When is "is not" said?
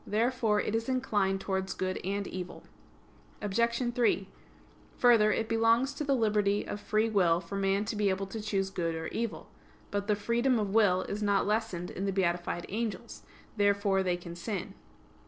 11.03-11.45